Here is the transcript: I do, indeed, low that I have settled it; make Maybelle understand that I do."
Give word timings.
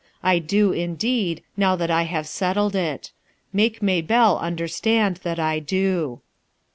I 0.23 0.39
do, 0.39 0.71
indeed, 0.71 1.43
low 1.55 1.75
that 1.75 1.91
I 1.91 2.05
have 2.09 2.25
settled 2.27 2.75
it; 2.75 3.11
make 3.53 3.83
Maybelle 3.83 4.39
understand 4.39 5.17
that 5.17 5.37
I 5.37 5.59
do." 5.59 6.21